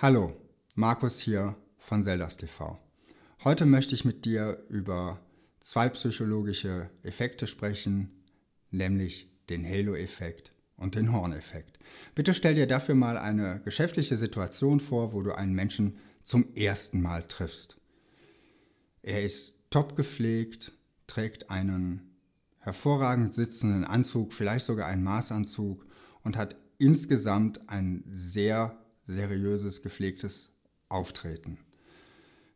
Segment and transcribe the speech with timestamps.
[0.00, 0.32] Hallo,
[0.76, 2.78] Markus hier von Zeldas TV.
[3.42, 5.18] Heute möchte ich mit dir über
[5.60, 8.22] zwei psychologische Effekte sprechen,
[8.70, 11.80] nämlich den Halo-Effekt und den Horn-Effekt.
[12.14, 17.02] Bitte stell dir dafür mal eine geschäftliche Situation vor, wo du einen Menschen zum ersten
[17.02, 17.76] Mal triffst.
[19.02, 20.70] Er ist top gepflegt,
[21.08, 22.14] trägt einen
[22.60, 25.84] hervorragend sitzenden Anzug, vielleicht sogar einen Maßanzug
[26.22, 28.78] und hat insgesamt ein sehr
[29.08, 30.50] seriöses, gepflegtes
[30.88, 31.58] Auftreten.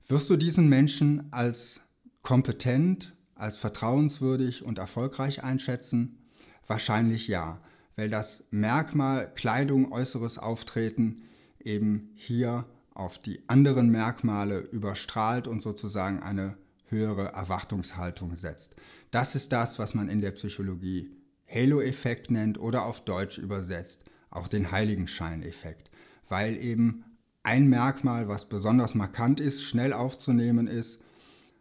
[0.06, 1.80] Wirst du diesen Menschen als
[2.22, 6.18] kompetent, als vertrauenswürdig und erfolgreich einschätzen?
[6.66, 7.60] Wahrscheinlich ja,
[7.96, 11.22] weil das Merkmal Kleidung, äußeres Auftreten
[11.58, 16.56] eben hier auf die anderen Merkmale überstrahlt und sozusagen eine
[16.86, 18.76] höhere Erwartungshaltung setzt.
[19.10, 21.10] Das ist das, was man in der Psychologie
[21.48, 25.90] Halo-Effekt nennt oder auf Deutsch übersetzt auch den Heiligenschein-Effekt
[26.32, 27.04] weil eben
[27.42, 30.98] ein Merkmal, was besonders markant ist, schnell aufzunehmen ist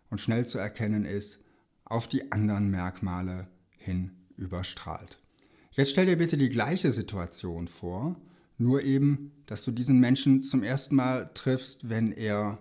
[0.10, 1.40] und schnell zu erkennen ist,
[1.84, 5.20] auf die anderen Merkmale hin überstrahlt.
[5.72, 8.16] Jetzt stell dir bitte die gleiche Situation vor,
[8.58, 12.58] nur eben, dass du diesen Menschen zum ersten Mal triffst, wenn er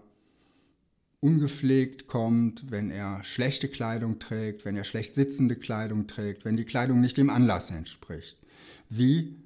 [1.20, 6.64] ungepflegt kommt, wenn er schlechte Kleidung trägt, wenn er schlecht sitzende Kleidung trägt, wenn die
[6.64, 8.36] Kleidung nicht dem Anlass entspricht.
[8.88, 9.36] Wie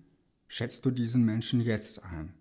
[0.48, 2.32] schätzt du diesen Menschen jetzt ein?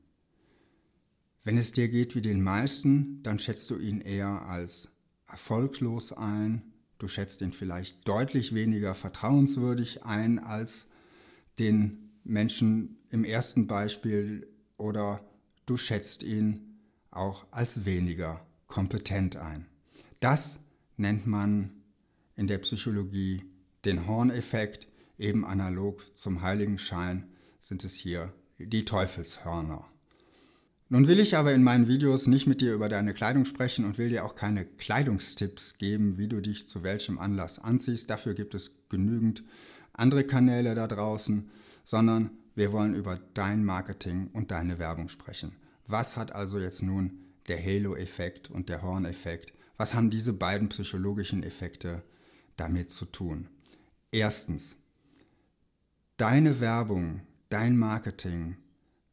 [1.44, 4.90] Wenn es dir geht wie den meisten, dann schätzt du ihn eher als
[5.28, 10.88] erfolglos ein, du schätzt ihn vielleicht deutlich weniger vertrauenswürdig ein als
[11.60, 15.20] den Menschen im ersten Beispiel oder
[15.66, 16.80] du schätzt ihn
[17.12, 19.68] auch als weniger kompetent ein.
[20.22, 20.60] Das
[20.96, 21.84] nennt man
[22.36, 23.44] in der Psychologie
[23.84, 27.28] den Horneffekt, eben analog zum Heiligenschein
[27.60, 29.93] sind es hier die Teufelshörner.
[30.94, 33.98] Nun will ich aber in meinen Videos nicht mit dir über deine Kleidung sprechen und
[33.98, 38.12] will dir auch keine Kleidungstipps geben, wie du dich zu welchem Anlass anziehst.
[38.12, 39.44] Dafür gibt es genügend
[39.94, 41.50] andere Kanäle da draußen,
[41.84, 45.56] sondern wir wollen über dein Marketing und deine Werbung sprechen.
[45.88, 49.52] Was hat also jetzt nun der Halo-Effekt und der Horn-Effekt?
[49.78, 52.04] Was haben diese beiden psychologischen Effekte
[52.56, 53.50] damit zu tun?
[54.12, 54.76] Erstens,
[56.18, 58.58] deine Werbung, dein Marketing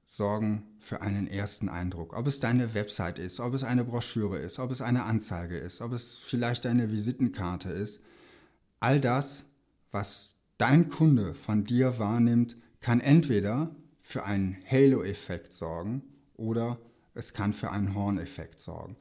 [0.05, 2.17] sorgen für einen ersten Eindruck.
[2.17, 5.81] Ob es deine Website ist, ob es eine Broschüre ist, ob es eine Anzeige ist,
[5.81, 8.01] ob es vielleicht deine Visitenkarte ist.
[8.81, 9.45] All das,
[9.93, 16.03] was dein Kunde von dir wahrnimmt, kann entweder für einen Halo-Effekt sorgen
[16.35, 16.79] oder
[17.15, 18.97] es kann für einen Horn-Effekt sorgen.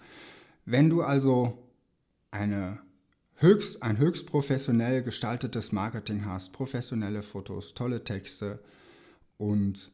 [0.65, 1.69] Wenn du also
[2.31, 2.79] eine
[3.35, 8.59] höchst, ein höchst professionell gestaltetes Marketing hast, professionelle Fotos, tolle Texte
[9.37, 9.91] und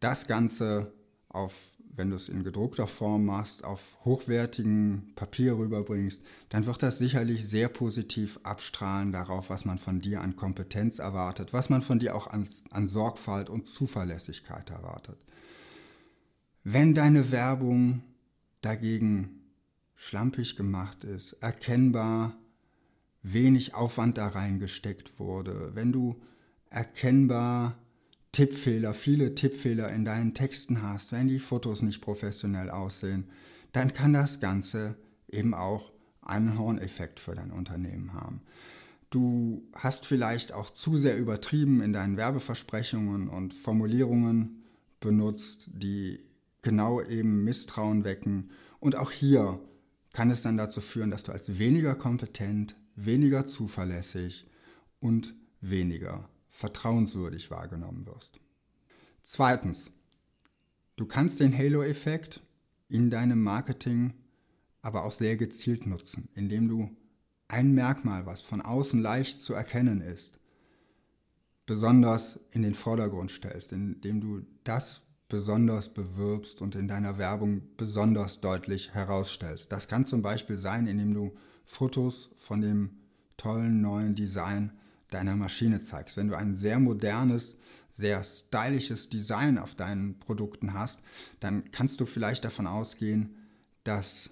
[0.00, 0.92] das Ganze
[1.32, 1.54] auf,
[1.94, 7.48] wenn du es in gedruckter Form machst, auf hochwertigen Papier rüberbringst, dann wird das sicherlich
[7.48, 12.16] sehr positiv abstrahlen darauf, was man von dir an Kompetenz erwartet, was man von dir
[12.16, 15.18] auch an, an Sorgfalt und Zuverlässigkeit erwartet.
[16.64, 18.02] Wenn deine Werbung
[18.60, 19.40] dagegen
[19.96, 22.34] schlampig gemacht ist, erkennbar
[23.22, 26.20] wenig Aufwand da reingesteckt wurde, wenn du
[26.70, 27.76] erkennbar
[28.32, 33.28] Tippfehler, viele Tippfehler in deinen Texten hast, wenn die Fotos nicht professionell aussehen,
[33.72, 34.96] dann kann das Ganze
[35.28, 38.42] eben auch einen Horneffekt für dein Unternehmen haben.
[39.10, 44.62] Du hast vielleicht auch zu sehr übertrieben in deinen Werbeversprechungen und Formulierungen
[45.00, 46.20] benutzt, die
[46.62, 48.50] genau eben Misstrauen wecken.
[48.80, 49.60] Und auch hier
[50.14, 54.46] kann es dann dazu führen, dass du als weniger kompetent, weniger zuverlässig
[55.00, 58.38] und weniger vertrauenswürdig wahrgenommen wirst.
[59.24, 59.90] Zweitens,
[60.96, 62.40] du kannst den Halo-Effekt
[62.88, 64.14] in deinem Marketing
[64.82, 66.90] aber auch sehr gezielt nutzen, indem du
[67.48, 70.38] ein Merkmal, was von außen leicht zu erkennen ist,
[71.66, 78.40] besonders in den Vordergrund stellst, indem du das besonders bewirbst und in deiner Werbung besonders
[78.40, 79.72] deutlich herausstellst.
[79.72, 81.34] Das kann zum Beispiel sein, indem du
[81.64, 82.90] Fotos von dem
[83.36, 84.72] tollen neuen Design
[85.14, 86.16] deiner Maschine zeigst.
[86.16, 87.56] Wenn du ein sehr modernes,
[87.94, 91.00] sehr stylisches Design auf deinen Produkten hast,
[91.40, 93.36] dann kannst du vielleicht davon ausgehen,
[93.84, 94.30] dass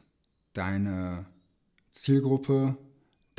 [0.54, 1.26] deine
[1.92, 2.76] Zielgruppe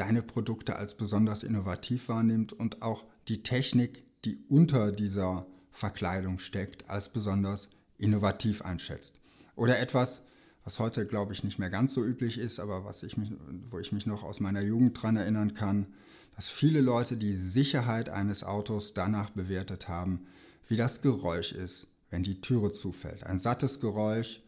[0.02, 6.90] deine Produkte als besonders innovativ wahrnimmt und auch die Technik, die unter dieser Verkleidung steckt,
[6.90, 9.20] als besonders innovativ einschätzt.
[9.56, 10.22] Oder etwas,
[10.64, 13.32] was heute, glaube ich, nicht mehr ganz so üblich ist, aber was ich mich,
[13.70, 15.94] wo ich mich noch aus meiner Jugend dran erinnern kann,
[16.36, 20.28] dass viele Leute die Sicherheit eines Autos danach bewertet haben,
[20.68, 23.24] wie das Geräusch ist, wenn die Türe zufällt.
[23.24, 24.42] Ein sattes Geräusch,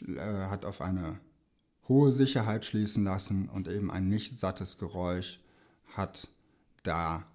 [0.00, 1.20] äh, hat auf eine
[1.88, 5.40] hohe Sicherheit schließen lassen und eben ein nicht sattes Geräusch
[5.94, 6.28] hat
[6.82, 7.26] da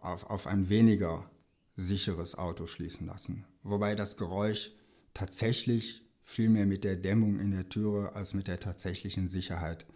[0.00, 1.30] auf, auf ein weniger
[1.76, 3.44] sicheres Auto schließen lassen.
[3.62, 4.72] Wobei das Geräusch
[5.14, 9.86] tatsächlich viel mehr mit der Dämmung in der Türe als mit der tatsächlichen Sicherheit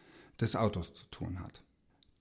[0.40, 1.62] des Autos zu tun hat.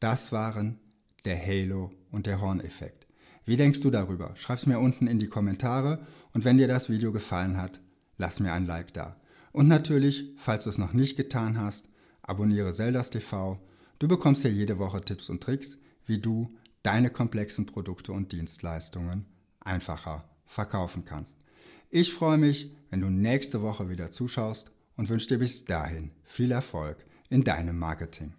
[0.01, 0.79] Das waren
[1.25, 3.05] der Halo und der Horneffekt.
[3.45, 4.35] Wie denkst du darüber?
[4.35, 5.99] Schreib's mir unten in die Kommentare
[6.33, 7.79] und wenn dir das Video gefallen hat,
[8.17, 9.15] lass mir ein Like da.
[9.51, 11.87] Und natürlich, falls du es noch nicht getan hast,
[12.23, 13.59] abonniere Zeldas TV.
[13.99, 15.77] Du bekommst hier jede Woche Tipps und Tricks,
[16.07, 16.51] wie du
[16.81, 19.27] deine komplexen Produkte und Dienstleistungen
[19.59, 21.35] einfacher verkaufen kannst.
[21.91, 26.51] Ich freue mich, wenn du nächste Woche wieder zuschaust und wünsche dir bis dahin viel
[26.51, 26.97] Erfolg
[27.29, 28.33] in deinem Marketing.